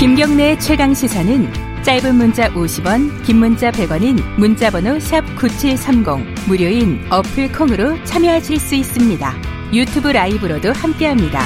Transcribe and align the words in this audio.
김경래의 0.00 0.58
최강 0.60 0.94
시사는 0.94 1.52
짧은 1.82 2.14
문자 2.14 2.48
50원, 2.54 3.22
긴 3.22 3.36
문자 3.36 3.70
100원인 3.70 4.18
문자번호 4.38 4.92
샵9730 4.92 6.48
무료인 6.48 7.04
어플 7.12 7.52
콩으로 7.52 8.02
참여하실 8.04 8.58
수 8.58 8.76
있습니다. 8.76 9.30
유튜브 9.74 10.08
라이브로도 10.08 10.72
함께합니다. 10.72 11.40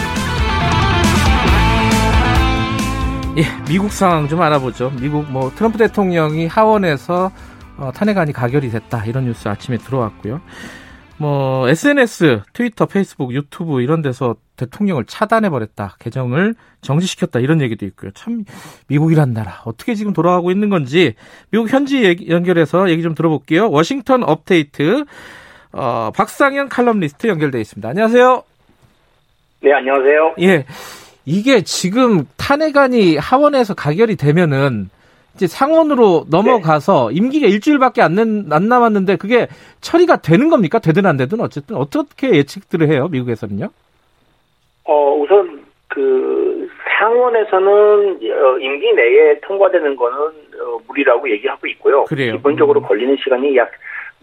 예, 3.38 3.42
미국 3.68 3.90
상황 3.90 4.28
좀 4.28 4.40
알아보죠. 4.40 4.92
미국 5.00 5.28
뭐 5.32 5.50
트럼프 5.50 5.76
대통령이 5.76 6.46
하원에서 6.46 7.32
어, 7.76 7.90
탄핵안이 7.92 8.32
가결이 8.32 8.70
됐다 8.70 9.04
이런 9.06 9.24
뉴스 9.24 9.48
아침에 9.48 9.78
들어왔고요. 9.78 10.40
뭐 11.16 11.68
SNS, 11.68 12.42
트위터, 12.52 12.86
페이스북, 12.86 13.34
유튜브 13.34 13.82
이런 13.82 14.00
데서 14.00 14.36
대통령을 14.56 15.04
차단해 15.04 15.50
버렸다. 15.50 15.96
계정을 15.98 16.54
정지시켰다. 16.80 17.40
이런 17.40 17.60
얘기도 17.60 17.86
있고요. 17.86 18.10
참 18.12 18.44
미국이란 18.88 19.32
나라 19.32 19.62
어떻게 19.64 19.94
지금 19.94 20.12
돌아가고 20.12 20.50
있는 20.50 20.68
건지 20.70 21.14
미국 21.50 21.72
현지 21.72 22.04
얘기, 22.04 22.28
연결해서 22.28 22.90
얘기 22.90 23.02
좀 23.02 23.14
들어볼게요. 23.14 23.70
워싱턴 23.70 24.22
업데이트 24.22 25.04
어, 25.72 26.12
박상현 26.14 26.68
칼럼니스트 26.68 27.26
연결돼 27.26 27.60
있습니다. 27.60 27.88
안녕하세요. 27.88 28.42
네, 29.62 29.72
안녕하세요. 29.72 30.34
예. 30.40 30.66
이게 31.24 31.62
지금 31.62 32.26
탄핵안이 32.36 33.16
하원에서 33.16 33.74
가결이 33.74 34.16
되면은 34.16 34.90
이제 35.34 35.46
상원으로 35.46 36.26
넘어가서 36.28 37.08
네. 37.08 37.16
임기가 37.16 37.48
일주일밖에 37.48 38.02
안, 38.02 38.18
안 38.50 38.68
남았는데 38.68 39.16
그게 39.16 39.48
처리가 39.80 40.18
되는 40.18 40.48
겁니까? 40.48 40.78
되든 40.78 41.06
안 41.06 41.16
되든 41.16 41.40
어쨌든 41.40 41.76
어떻게 41.76 42.30
예측들을 42.30 42.88
해요? 42.88 43.08
미국에서는요? 43.08 43.70
어, 44.84 45.14
우선 45.14 45.64
그 45.88 46.68
상원에서는 46.98 48.18
어, 48.22 48.58
임기 48.58 48.92
내에 48.92 49.40
통과되는 49.40 49.96
거는 49.96 50.18
어, 50.18 50.78
무리라고 50.86 51.28
얘기하고 51.30 51.66
있고요. 51.68 52.04
그래요. 52.04 52.32
기본적으로 52.32 52.80
음. 52.80 52.86
걸리는 52.86 53.16
시간이 53.22 53.56
약 53.56 53.70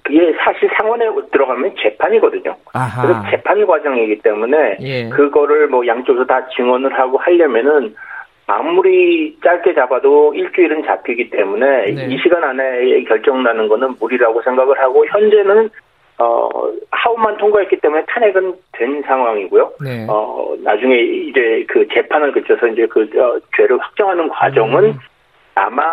그게 0.04 0.34
사실 0.40 0.70
상원에 0.78 1.06
들어가면 1.32 1.76
재판이거든요. 1.82 2.56
아하. 2.74 3.02
그래서 3.04 3.24
재판 3.30 3.66
과정이기 3.66 4.22
때문에 4.22 4.78
예. 4.82 5.10
그거를 5.10 5.68
뭐 5.68 5.86
양쪽에서 5.86 6.26
다 6.26 6.48
증언을 6.56 6.98
하고 6.98 7.18
하려면은 7.20 7.96
아무리 8.48 9.38
짧게 9.44 9.76
잡아도 9.76 10.34
일주일은 10.34 10.84
잡히기 10.84 11.30
때문에 11.30 11.92
네. 11.92 12.08
이 12.10 12.18
시간 12.18 12.44
안에 12.44 13.04
결정 13.04 13.44
나는 13.44 13.68
거는 13.68 13.96
무리라고 14.00 14.42
생각을 14.42 14.80
하고 14.80 15.06
현재는 15.06 15.70
어 16.22 16.50
하원만 16.92 17.38
통과했기 17.38 17.78
때문에 17.82 18.06
탄핵은 18.08 18.54
된 18.74 19.02
상황이고요. 19.02 19.72
네. 19.84 20.06
어 20.08 20.54
나중에 20.64 20.96
이제 20.96 21.66
그 21.68 21.88
재판을 21.92 22.32
거쳐서 22.32 22.68
이제 22.68 22.86
그 22.86 23.02
어, 23.02 23.40
죄를 23.58 23.80
확정하는 23.80 24.30
과정은 24.30 24.84
음. 24.86 25.00
아마 25.56 25.84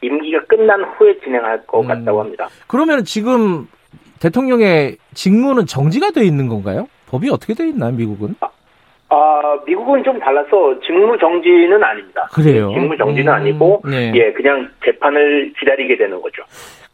임기가 0.00 0.44
끝난 0.46 0.82
후에 0.82 1.18
진행할 1.20 1.66
것 1.66 1.80
음. 1.80 1.88
같다고 1.88 2.20
합니다. 2.20 2.48
그러면 2.66 3.04
지금 3.04 3.68
대통령의 4.20 4.96
직무는 5.12 5.66
정지가 5.66 6.10
돼 6.12 6.24
있는 6.24 6.48
건가요? 6.48 6.88
법이 7.08 7.28
어떻게 7.30 7.54
돼 7.54 7.68
있나요, 7.68 7.92
미국은? 7.92 8.34
아, 8.40 8.48
아, 9.10 9.58
미국은 9.66 10.02
좀 10.02 10.18
달라서 10.18 10.80
직무 10.80 11.16
정지는 11.18 11.82
아닙니다. 11.84 12.28
그래요. 12.32 12.70
직무 12.72 12.96
정지는 12.96 13.32
음, 13.32 13.34
아니고 13.34 13.82
네. 13.84 14.12
예, 14.14 14.32
그냥 14.32 14.68
재판을 14.84 15.52
기다리게 15.58 15.96
되는 15.96 16.20
거죠. 16.20 16.42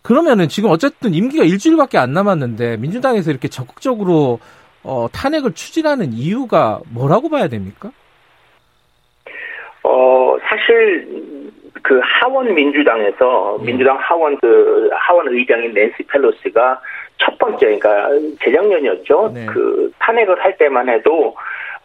그러면은 0.02 0.48
지금 0.48 0.70
어쨌든 0.70 1.14
임기가 1.14 1.44
일주일밖에 1.44 1.96
안 1.98 2.12
남았는데 2.12 2.76
민주당에서 2.78 3.30
이렇게 3.30 3.48
적극적으로 3.48 4.40
어, 4.82 5.06
탄핵을 5.12 5.54
추진하는 5.54 6.12
이유가 6.12 6.80
뭐라고 6.92 7.28
봐야 7.28 7.48
됩니까? 7.48 7.90
어, 9.84 10.36
사실 10.42 11.52
그 11.82 12.00
하원 12.02 12.52
민주당에서 12.54 13.58
예. 13.60 13.64
민주당 13.64 13.96
하원 13.98 14.36
그 14.38 14.90
하원 14.92 15.28
의장인 15.28 15.72
낸시 15.72 16.02
펠로시가 16.04 16.80
첫 17.18 17.38
번째 17.38 17.78
그러니까 17.78 18.08
재작년이었죠. 18.42 19.32
네. 19.34 19.46
그 19.46 19.92
탄핵을 19.98 20.42
할 20.42 20.56
때만 20.58 20.88
해도 20.88 21.36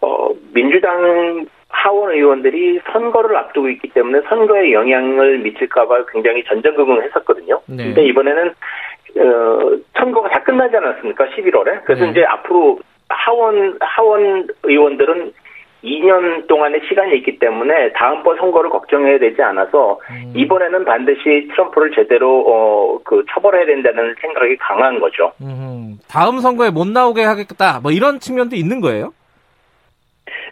어, 0.02 0.30
민주당 0.54 1.46
하원 1.88 2.12
의원들이 2.12 2.82
선거를 2.92 3.38
앞두고 3.38 3.70
있기 3.70 3.90
때문에 3.90 4.22
선거에 4.28 4.74
영향을 4.74 5.40
미칠까봐 5.40 6.08
굉장히 6.12 6.44
전전긍긍 6.44 7.02
했었거든요. 7.04 7.62
네. 7.68 7.86
근데 7.86 8.04
이번에는 8.08 8.48
어, 8.50 9.78
선거가 9.98 10.30
다 10.30 10.44
끝나지 10.44 10.76
않았습니까? 10.76 11.28
11월에. 11.28 11.86
그래서 11.86 12.04
네. 12.04 12.12
이제 12.12 12.26
앞으로 12.26 12.80
하원 13.08 13.78
하원 13.80 14.48
의원들은 14.64 15.32
2년 15.84 16.48
동안의 16.48 16.82
시간이 16.90 17.16
있기 17.20 17.40
때문에 17.40 17.94
다음번 17.94 18.36
선거를 18.36 18.70
걱정해야 18.70 19.20
되지 19.20 19.42
않아서 19.42 20.00
음. 20.10 20.34
이번에는 20.36 20.84
반드시 20.84 21.48
트럼프를 21.52 21.92
제대로 21.96 22.44
어, 22.48 23.00
그 23.06 23.24
처벌해야 23.34 23.66
된다는 23.66 24.14
생각이 24.20 24.58
강한 24.58 25.00
거죠. 25.00 25.32
음. 25.42 26.00
다음 26.10 26.40
선거에 26.40 26.70
못 26.70 26.86
나오게 26.86 27.24
하겠다. 27.24 27.80
뭐 27.82 27.94
이런 27.94 28.20
측면도 28.20 28.58
있는 28.58 28.82
거예요? 28.82 29.14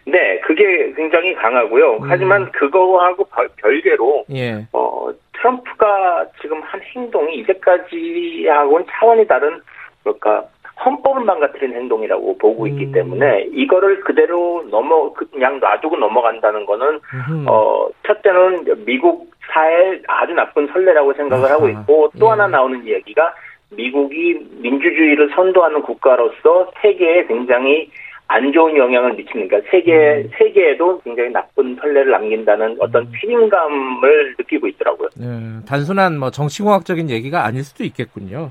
네, 0.06 0.38
그게 0.40 0.92
굉장히 0.94 1.34
강하고요. 1.34 1.96
음. 1.96 2.00
하지만 2.08 2.50
그거하고 2.52 3.26
별 3.56 3.80
개로 3.80 4.24
예. 4.32 4.64
어, 4.72 5.08
트럼프가 5.32 6.26
지금 6.40 6.62
한 6.62 6.80
행동이 6.94 7.38
이제까지하고는 7.40 8.86
차원이 8.88 9.26
다른 9.26 9.60
뭘까 10.04 10.44
헌법을 10.84 11.24
망가뜨린 11.24 11.74
행동이라고 11.74 12.38
보고 12.38 12.64
음. 12.64 12.68
있기 12.68 12.92
때문에 12.92 13.48
이거를 13.52 14.00
그대로 14.00 14.64
넘어 14.70 15.12
그냥 15.12 15.58
놔두고 15.58 15.96
넘어간다는 15.96 16.66
거는 16.66 17.00
음흠. 17.12 17.44
어 17.48 17.88
첫째는 18.06 18.84
미국 18.84 19.30
사회 19.52 20.00
아주 20.06 20.34
나쁜 20.34 20.68
선례라고 20.68 21.14
생각을 21.14 21.46
아하. 21.46 21.54
하고 21.54 21.68
있고 21.68 22.10
또 22.18 22.26
예. 22.26 22.30
하나 22.30 22.46
나오는 22.46 22.84
이야기가 22.84 23.34
미국이 23.70 24.38
민주주의를 24.60 25.30
선도하는 25.34 25.82
국가로서 25.82 26.70
세계에 26.80 27.26
굉장히 27.26 27.90
안 28.28 28.52
좋은 28.52 28.76
영향을 28.76 29.14
미치는 29.14 29.48
그러니까 29.48 29.70
세계 29.70 29.92
음. 29.92 30.30
세계에도 30.36 31.00
굉장히 31.02 31.30
나쁜 31.30 31.76
선례를 31.76 32.10
남긴다는 32.10 32.76
어떤 32.80 33.02
음. 33.02 33.12
책임감을 33.20 34.34
느끼고 34.38 34.66
있더라고요. 34.68 35.08
네, 35.16 35.26
단순한 35.66 36.18
뭐 36.18 36.30
정치공학적인 36.30 37.08
얘기가 37.10 37.44
아닐 37.44 37.62
수도 37.62 37.84
있겠군요. 37.84 38.50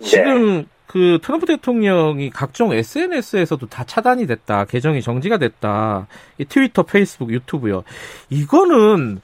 네. 0.00 0.04
지금 0.04 0.66
그 0.86 1.18
트럼프 1.22 1.46
대통령이 1.46 2.30
각종 2.30 2.72
SNS에서도 2.72 3.66
다 3.68 3.84
차단이 3.84 4.26
됐다, 4.26 4.64
계정이 4.64 5.02
정지가 5.02 5.38
됐다. 5.38 6.06
이 6.38 6.44
트위터, 6.44 6.82
페이스북, 6.82 7.30
유튜브요. 7.30 7.84
이거는 8.30 9.20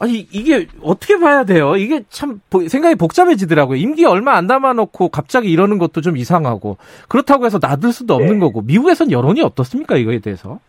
아니 0.00 0.26
이게 0.32 0.66
어떻게 0.82 1.18
봐야 1.18 1.44
돼요? 1.44 1.74
이게 1.76 2.02
참 2.08 2.40
생각이 2.68 2.94
복잡해지더라고요. 2.94 3.76
임기 3.78 4.04
얼마 4.04 4.34
안 4.34 4.46
남아놓고 4.46 5.08
갑자기 5.08 5.50
이러는 5.50 5.78
것도 5.78 6.00
좀 6.02 6.16
이상하고 6.16 6.76
그렇다고 7.08 7.46
해서 7.46 7.58
놔둘 7.60 7.92
수도 7.92 8.14
없는 8.14 8.34
네. 8.34 8.38
거고 8.38 8.62
미국에선 8.62 9.10
여론이 9.10 9.42
어떻습니까 9.42 9.96
이거에 9.96 10.20
대해서? 10.20 10.60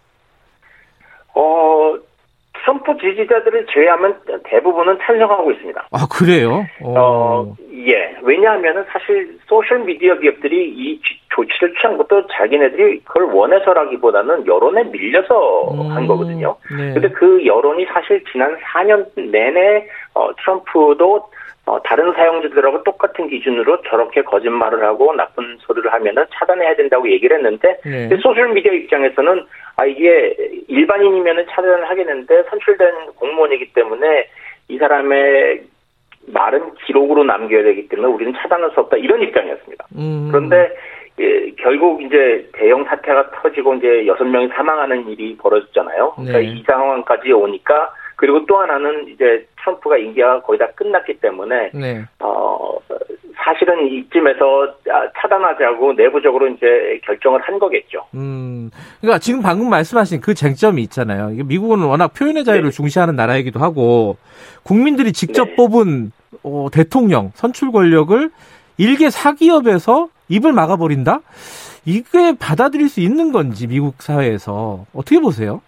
어 1.35 1.95
트럼프 2.53 2.91
지지자들을 2.99 3.67
제외하면 3.73 4.19
대부분은 4.45 4.97
찬성하고 5.05 5.51
있습니다. 5.51 5.87
아 5.91 6.07
그래요? 6.11 6.65
어, 6.81 7.55
예. 7.87 8.15
왜냐하면은 8.23 8.83
사실 8.91 9.39
소셜 9.47 9.79
미디어 9.85 10.17
기업들이 10.19 10.69
이 10.69 10.99
지- 11.01 11.18
조치를 11.47 11.73
취한 11.75 11.97
것도 11.97 12.27
자기네들이 12.27 13.01
그걸 13.03 13.23
원해서라기보다는 13.23 14.45
여론에 14.47 14.83
밀려서 14.85 15.71
음, 15.71 15.91
한 15.91 16.07
거거든요. 16.07 16.55
네. 16.77 16.93
근데 16.93 17.09
그 17.09 17.45
여론이 17.45 17.85
사실 17.85 18.23
지난 18.31 18.57
4년 18.57 19.07
내내 19.15 19.87
어, 20.13 20.29
트럼프도 20.35 21.29
어, 21.65 21.79
다른 21.83 22.11
사용자들하고 22.13 22.83
똑같은 22.83 23.27
기준으로 23.27 23.81
저렇게 23.83 24.23
거짓말을 24.23 24.83
하고 24.83 25.13
나쁜 25.13 25.57
소리를 25.59 25.91
하면은 25.93 26.25
차단해야 26.33 26.75
된다고 26.75 27.09
얘기를 27.09 27.37
했는데 27.37 27.79
네. 27.85 28.09
소셜 28.21 28.49
미디어 28.49 28.73
입장에서는 28.73 29.45
아 29.75 29.85
이게 29.85 30.35
일반인이면은 30.67 31.45
차단을 31.49 31.87
하겠는데 31.89 32.43
선출된 32.49 33.11
공무원이기 33.15 33.73
때문에 33.73 34.27
이 34.67 34.77
사람의 34.77 35.61
말은 36.27 36.73
기록으로 36.85 37.23
남겨야 37.23 37.63
되기 37.63 37.87
때문에 37.87 38.07
우리는 38.13 38.33
차단할 38.33 38.71
수 38.71 38.79
없다 38.81 38.97
이런 38.97 39.21
입장이었습니다. 39.21 39.87
음. 39.95 40.29
그런데 40.31 40.75
예, 41.19 41.51
결국 41.57 42.01
이제 42.01 42.49
대형 42.53 42.85
사태가 42.85 43.31
터지고 43.31 43.75
이제 43.75 44.07
여섯 44.07 44.23
명이 44.23 44.47
사망하는 44.49 45.07
일이 45.09 45.35
벌어졌잖아요. 45.37 46.13
그러니까 46.15 46.39
네. 46.39 46.45
이 46.45 46.63
상황까지 46.65 47.31
오니까 47.31 47.93
그리고 48.15 48.45
또 48.45 48.57
하나는 48.57 49.07
이제 49.09 49.45
트럼프가 49.61 49.97
임기가 49.97 50.41
거의 50.41 50.59
다 50.59 50.67
끝났기 50.75 51.19
때문에 51.19 51.71
네. 51.73 52.03
어 52.19 52.77
사실은 53.35 53.87
이쯤에서 53.87 54.75
아, 54.91 55.07
차단하자고 55.19 55.93
내부적으로 55.93 56.47
이제 56.47 56.99
결정을 57.05 57.41
한 57.41 57.59
거겠죠. 57.59 58.05
음, 58.13 58.69
그러니까 58.99 59.19
지금 59.19 59.41
방금 59.41 59.69
말씀하신 59.69 60.21
그 60.21 60.33
쟁점이 60.33 60.81
있잖아요. 60.83 61.29
미국은 61.45 61.81
워낙 61.83 62.13
표현의 62.13 62.43
자유를 62.43 62.69
네. 62.69 62.75
중시하는 62.75 63.15
나라이기도 63.15 63.59
하고 63.59 64.17
국민들이 64.63 65.11
직접 65.13 65.45
네. 65.49 65.55
뽑은 65.55 66.11
어, 66.43 66.67
대통령 66.71 67.31
선출 67.35 67.71
권력을 67.71 68.29
일개 68.77 69.09
사기업에서 69.09 70.09
입을 70.29 70.53
막아버린다? 70.53 71.21
이게 71.85 72.35
받아들일 72.37 72.89
수 72.89 72.99
있는 72.99 73.31
건지 73.31 73.67
미국 73.67 74.01
사회에서 74.01 74.85
어떻게 74.93 75.19
보세요? 75.19 75.61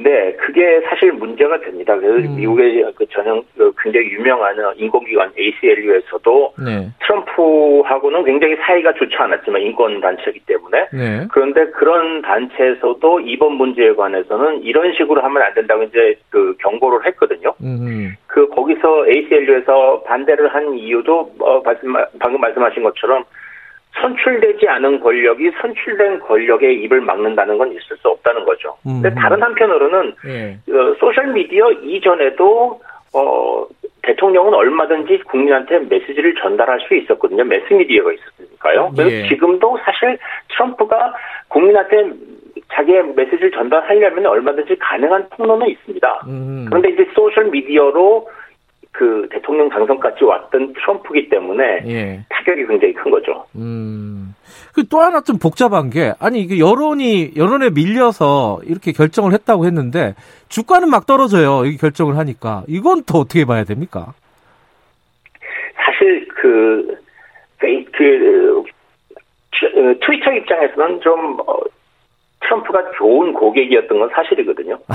네, 0.00 0.32
그게 0.36 0.80
사실 0.88 1.12
문제가 1.12 1.58
됩니다. 1.60 1.96
그래서 1.96 2.28
음. 2.28 2.36
미국의 2.36 2.92
그 2.94 3.04
전형 3.10 3.42
그 3.56 3.72
굉장히 3.82 4.06
유명한 4.12 4.54
인권기관 4.76 5.32
ACLU에서도 5.36 6.54
네. 6.64 6.88
트럼프하고는 7.00 8.24
굉장히 8.24 8.54
사이가 8.56 8.94
좋지 8.94 9.16
않았지만 9.16 9.60
인권 9.60 10.00
단체이기 10.00 10.40
때문에 10.46 10.88
네. 10.92 11.26
그런데 11.32 11.66
그런 11.70 12.22
단체에서도 12.22 13.20
이번 13.20 13.54
문제에 13.54 13.92
관해서는 13.94 14.62
이런 14.62 14.92
식으로 14.92 15.20
하면 15.20 15.42
안 15.42 15.52
된다고 15.54 15.82
이제 15.82 16.14
그 16.30 16.54
경고를 16.60 17.04
했거든요. 17.06 17.52
음. 17.60 18.14
그 18.28 18.48
거기서 18.50 19.08
ACLU에서 19.08 20.04
반대를 20.06 20.54
한 20.54 20.74
이유도 20.74 21.32
어, 21.40 21.60
말씀 21.64 21.92
방금 22.20 22.40
말씀하신 22.40 22.84
것처럼 22.84 23.24
선출되지 24.00 24.68
않은 24.68 25.00
권력이 25.00 25.50
선출된 25.60 26.20
권력의 26.20 26.82
입을 26.82 27.00
막는다는 27.00 27.58
건 27.58 27.70
있을 27.72 27.96
수 27.96 28.08
없다는 28.08 28.44
거죠. 28.44 28.76
음. 28.86 29.02
근데 29.02 29.14
다른 29.14 29.42
한편으로는 29.42 30.14
예. 30.26 30.58
어, 30.72 30.94
소셜 30.98 31.28
미디어 31.32 31.70
이전에도 31.72 32.80
어, 33.14 33.66
대통령은 34.02 34.54
얼마든지 34.54 35.18
국민한테 35.24 35.80
메시지를 35.80 36.34
전달할 36.36 36.80
수 36.80 36.94
있었거든요. 36.94 37.44
매스미디어가 37.44 38.12
있었으니까요. 38.12 38.92
예. 38.98 39.28
지금도 39.28 39.78
사실 39.84 40.18
트럼프가 40.48 41.14
국민한테 41.48 42.10
자기의 42.72 43.14
메시지를 43.14 43.50
전달하려면 43.50 44.26
얼마든지 44.26 44.76
가능한 44.76 45.28
통로는 45.36 45.68
있습니다. 45.68 46.22
음. 46.28 46.66
그런데 46.68 46.90
이제 46.90 47.06
소셜 47.14 47.46
미디어로 47.46 48.28
그 48.98 49.28
대통령 49.30 49.68
당선까지 49.68 50.24
왔던 50.24 50.72
트럼프기 50.72 51.28
때문에 51.28 51.82
예. 51.86 52.24
타격이 52.30 52.66
굉장히 52.66 52.92
큰 52.94 53.12
거죠. 53.12 53.44
음. 53.54 54.34
그또 54.74 54.98
하나 54.98 55.20
좀 55.20 55.38
복잡한 55.38 55.88
게 55.88 56.14
아니 56.18 56.40
이게 56.40 56.58
여론이 56.58 57.34
여론에 57.36 57.70
밀려서 57.70 58.58
이렇게 58.64 58.90
결정을 58.90 59.32
했다고 59.34 59.66
했는데 59.66 60.16
주가는 60.48 60.90
막 60.90 61.06
떨어져요. 61.06 61.64
이 61.66 61.76
결정을 61.76 62.16
하니까 62.16 62.64
이건 62.66 63.04
또 63.06 63.18
어떻게 63.18 63.44
봐야 63.44 63.62
됩니까? 63.62 64.14
사실 65.76 66.26
그 66.34 66.98
페이 67.58 67.84
그 67.84 68.64
어, 68.64 69.94
트위터 70.04 70.32
입장에서는 70.32 71.00
좀 71.02 71.38
어, 71.46 71.56
트럼프가 72.48 72.90
좋은 72.96 73.32
고객이었던 73.34 73.98
건 73.98 74.08
사실이거든요. 74.08 74.78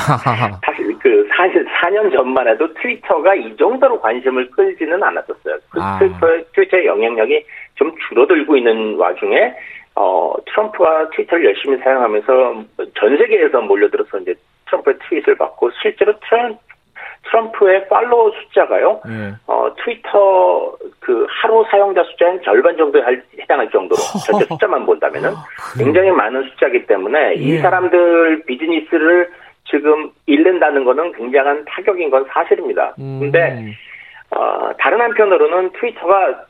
사실 0.65 0.97
그 1.00 1.27
사실 1.35 1.65
4년 1.65 2.11
전만 2.11 2.47
해도 2.47 2.71
트위터가 2.73 3.35
이 3.35 3.55
정도로 3.55 4.01
관심을 4.01 4.50
끌지는 4.51 5.01
않았었어요. 5.01 5.57
그 5.69 5.79
아. 5.79 6.00
트위터, 6.00 6.27
트위터의 6.53 6.88
영향력이 6.88 7.45
좀 7.75 7.94
줄어들고 8.07 8.57
있는 8.57 8.95
와중에 8.97 9.53
어, 9.95 10.33
트럼프가 10.47 11.09
트위터를 11.11 11.45
열심히 11.45 11.77
사용하면서 11.77 12.63
전 12.95 13.17
세계에서 13.17 13.61
몰려들어서 13.61 14.17
이제 14.19 14.33
트럼프의 14.65 14.97
트윗을 15.07 15.35
받고 15.38 15.69
실제로 15.81 16.13
트럼, 16.27 16.57
트럼프의 17.25 17.87
팔로워 17.87 18.31
숫자가요. 18.31 19.01
네. 19.05 19.33
어, 19.47 19.73
트위터 19.83 20.75
그 20.99 21.25
하루 21.29 21.65
사용자 21.69 22.03
숫자의 22.03 22.41
절반 22.43 22.75
정도에 22.77 23.01
해당할 23.39 23.69
정도로 23.69 23.95
전체 24.25 24.45
숫자만 24.45 24.85
본다면은 24.85 25.29
아, 25.29 25.45
굉장히 25.77 26.11
많은 26.11 26.43
숫자이기 26.49 26.85
때문에 26.85 27.31
예. 27.31 27.33
이 27.33 27.57
사람들 27.59 28.43
비즈니스를 28.45 29.31
지금 29.65 30.11
잃는다는 30.25 30.83
거는 30.83 31.13
굉장한 31.13 31.65
타격인 31.65 32.09
건 32.09 32.25
사실입니다. 32.29 32.93
음. 32.99 33.19
근데 33.21 33.73
어, 34.31 34.71
다른 34.77 34.99
한편으로는 34.99 35.71
트위터가 35.79 36.45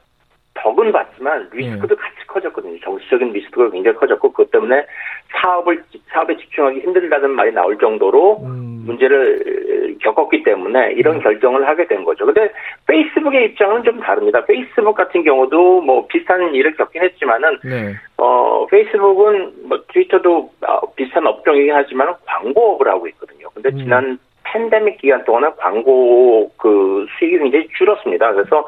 덕은 0.56 0.92
받지만 0.92 1.50
리스크도 1.52 1.96
예. 1.96 2.02
같이 2.02 2.28
커졌거든요. 2.28 2.80
정치적인 2.82 3.34
리스크가 3.34 3.72
굉장히 3.72 3.98
커졌고 3.98 4.32
그것 4.32 4.52
때문에 4.52 4.86
사업을 5.32 5.84
사업에 6.12 6.38
집중하기 6.38 6.82
힘들다는 6.82 7.32
말이 7.32 7.52
나올 7.52 7.78
정도로 7.78 8.42
음. 8.44 8.84
문제를 8.86 9.98
겪었기 10.02 10.44
때문에 10.44 10.94
이런 10.94 11.16
음. 11.16 11.22
결정을 11.22 11.68
하게 11.68 11.88
된 11.88 12.04
거죠. 12.04 12.26
근데 12.26 12.52
페이스북의 12.88 13.46
입장은 13.46 13.84
좀 13.84 14.00
다릅니다. 14.00 14.46
페이스북 14.46 14.96
같은 14.96 15.24
경우도 15.24 15.82
뭐 15.82 16.06
비슷한 16.08 16.54
일을 16.54 16.76
겪긴 16.76 17.04
했지만은 17.04 17.60
네. 17.64 17.96
어 18.18 18.66
페이스북은 18.68 19.54
뭐 19.68 19.84
트위터도 19.92 20.52
어, 20.68 20.94
비슷한 20.96 21.26
업종이긴 21.26 21.74
하지만 21.74 22.14
광고업을 22.26 22.88
하고 22.88 23.08
있거든요. 23.08 23.48
근데 23.54 23.70
음. 23.70 23.78
지난 23.78 24.20
팬데믹 24.44 25.00
기간 25.00 25.24
동안은 25.24 25.56
광고 25.58 26.52
그 26.58 27.08
수익이 27.18 27.40
굉장히 27.40 27.68
줄었습니다. 27.76 28.34
그래서 28.34 28.68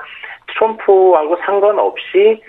트럼프하고 0.56 1.38
상관없이 1.46 2.42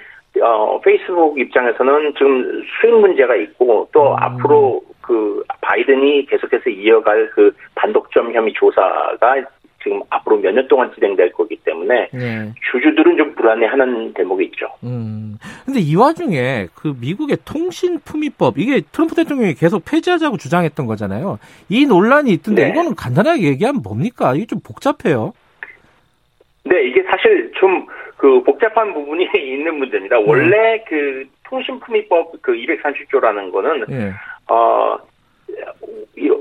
어, 0.43 0.81
페이스북 0.81 1.39
입장에서는 1.39 2.13
지금 2.15 2.63
수익 2.81 2.95
문제가 2.95 3.37
있고 3.37 3.89
또 3.93 4.13
음. 4.13 4.17
앞으로 4.19 4.83
그 5.01 5.43
바이든이 5.61 6.27
계속해서 6.27 6.71
이어갈 6.71 7.31
그 7.31 7.53
반독점 7.75 8.35
혐의 8.35 8.53
조사가 8.55 9.37
지금 9.83 10.03
앞으로 10.11 10.39
몇 10.39 10.53
년 10.53 10.67
동안 10.69 10.93
진행될 10.95 11.33
거기 11.33 11.57
때문에 11.65 12.09
네. 12.13 12.53
주주들은 12.73 13.17
좀 13.17 13.35
불안해하는 13.37 14.15
대목이 14.15 14.45
있죠. 14.47 14.67
음. 14.83 15.39
근데 15.65 15.81
이 15.81 15.95
와중에 15.95 16.67
그 16.75 16.95
미국의 17.01 17.39
통신품위법 17.45 18.59
이게 18.59 18.83
트럼프 18.93 19.15
대통령이 19.15 19.55
계속 19.55 19.85
폐지하자고 19.85 20.39
주장했던 20.39 20.87
거잖아요. 20.87 21.39
이 21.69 21.87
논란이 21.87 22.31
있던데 22.33 22.65
네. 22.65 22.71
이거는 22.71 22.95
간단하게 22.97 23.43
얘기하면 23.43 23.83
뭡니까? 23.83 24.35
이게 24.35 24.45
좀 24.47 24.59
복잡해요. 24.61 25.33
네, 27.57 27.61
좀그 27.61 28.43
복잡한 28.45 28.93
부분이 28.93 29.29
있는 29.37 29.77
문제입니다. 29.77 30.19
원래 30.21 30.75
음. 30.75 30.81
그 30.89 31.25
통신품위법 31.45 32.43
그 32.43 32.53
230조라는 32.53 33.53
거는 33.53 33.85
네. 33.89 34.13
어 34.49 34.99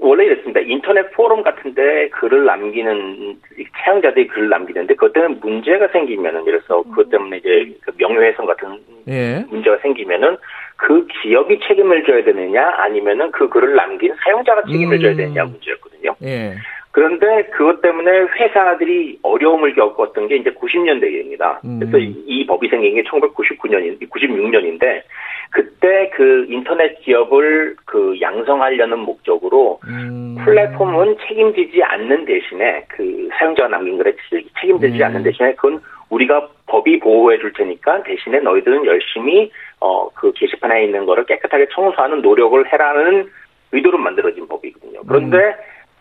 원래 0.01 0.25
이랬습니다. 0.25 0.59
인터넷 0.61 1.11
포럼 1.11 1.43
같은데 1.43 2.09
글을 2.09 2.45
남기는 2.45 3.37
사용자들이 3.83 4.27
글을 4.27 4.49
남기는데 4.49 4.95
그것 4.95 5.13
때문에 5.13 5.35
문제가 5.41 5.87
생기면은 5.89 6.43
그래서 6.43 6.81
그것 6.83 7.09
때문에 7.09 7.37
이제 7.37 7.75
그 7.81 7.91
명예훼손 7.97 8.45
같은 8.45 8.79
예. 9.07 9.45
문제가 9.49 9.77
생기면은 9.79 10.37
그 10.77 11.05
기업이 11.07 11.59
책임을 11.67 12.03
져야 12.05 12.23
되느냐 12.23 12.67
아니면은 12.77 13.31
그 13.31 13.47
글을 13.49 13.75
남긴 13.75 14.13
사용자가 14.23 14.63
책임을 14.63 14.97
음. 14.97 15.01
져야 15.01 15.15
되느냐 15.15 15.43
문제였거든요. 15.45 16.15
예. 16.23 16.55
그런데 16.95 17.43
그것 17.51 17.81
때문에 17.81 18.09
회사들이 18.09 19.19
어려움을 19.21 19.75
겪었던 19.75 20.29
게 20.29 20.37
이제 20.37 20.49
90년대입니다. 20.51 21.59
음. 21.65 21.79
그래서 21.79 21.97
이, 21.97 22.23
이, 22.25 22.45
법이 22.45 22.69
생긴 22.69 22.95
게 22.95 23.03
1999년인, 23.03 23.99
96년인데 24.09 25.01
그때 25.49 26.09
그 26.15 26.45
인터넷 26.47 26.97
기업을 27.01 27.75
그 27.83 28.15
양성하려는 28.21 28.99
목적으로 28.99 29.81
음. 29.85 30.37
플랫폼은 30.45 31.17
책임지지 31.27 31.83
않는 31.83 32.23
대신에 32.23 32.85
그 32.87 33.27
사용자가 33.37 33.67
남긴 33.67 33.97
글에 33.97 34.15
책임지지 34.61 34.97
음. 34.97 35.03
않는 35.03 35.23
대신에 35.23 35.53
그건 35.55 35.81
우리가 36.09 36.47
법이 36.67 36.99
보호해 36.99 37.39
줄 37.39 37.51
테니까 37.51 38.03
대신에 38.03 38.39
너희들은 38.39 38.85
열심히 38.85 39.51
어 39.81 40.05
그 40.15 40.31
게시판에 40.33 40.85
있는 40.85 41.05
거를 41.05 41.25
깨끗하게 41.25 41.67
청소하는 41.73 42.21
노력을 42.21 42.71
해라는 42.71 43.29
의도로 43.73 43.97
만들어진 43.97 44.47
법이거든요. 44.47 45.01
그런데 45.07 45.37
음. 45.37 45.53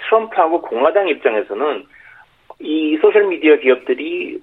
트럼프하고 0.08 0.60
공화당 0.62 1.08
입장에서는 1.08 1.84
이 2.60 2.96
소셜미디어 3.00 3.56
기업들이 3.56 4.38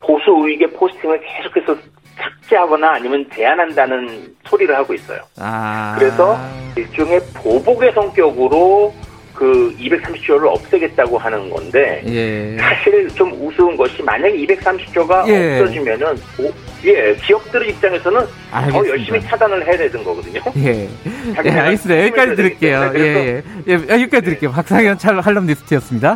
보수 0.00 0.30
우익의 0.30 0.68
포스팅을 0.72 1.20
계속해서 1.20 1.76
삭제하거나 2.16 2.94
아니면 2.94 3.28
제한한다는 3.30 4.34
소리를 4.44 4.74
하고 4.74 4.92
있어요. 4.94 5.20
아. 5.38 5.94
그래서 5.98 6.36
일종의 6.76 7.20
보복의 7.42 7.92
성격으로 7.92 8.92
그 9.42 9.74
230조를 9.76 10.46
없애겠다고 10.46 11.18
하는 11.18 11.50
건데 11.50 12.00
예. 12.06 12.56
사실 12.60 13.08
좀 13.08 13.32
우스운 13.40 13.76
것이 13.76 14.00
만약에 14.00 14.36
230조가 14.36 15.26
예. 15.26 15.58
없어지면은 15.58 16.16
예 16.84 17.16
기업들 17.16 17.68
입장에서는 17.70 18.20
알겠습니다. 18.52 18.70
더 18.70 18.88
열심히 18.88 19.20
차단을 19.22 19.66
해야 19.66 19.76
되는 19.76 20.04
거거든요. 20.04 20.40
예, 20.58 20.88
예 21.44 21.50
알겠습니다. 21.50 22.02
여기까지 22.04 22.36
드릴게요. 22.36 22.92
예, 22.94 23.00
예, 23.00 23.42
예, 23.66 23.72
여기까지 23.72 24.24
드릴게요. 24.26 24.52
박상현 24.52 24.98
찰 24.98 25.18
할럼 25.18 25.46
리스트였습니다. 25.46 26.10